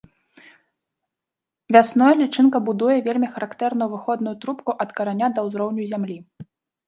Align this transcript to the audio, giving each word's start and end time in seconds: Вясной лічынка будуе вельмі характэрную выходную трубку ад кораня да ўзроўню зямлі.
Вясной 1.75 2.13
лічынка 2.21 2.57
будуе 2.69 2.97
вельмі 3.07 3.29
характэрную 3.35 3.89
выходную 3.93 4.35
трубку 4.45 4.71
ад 4.87 4.95
кораня 5.01 5.27
да 5.35 5.39
ўзроўню 5.49 5.81
зямлі. 5.93 6.17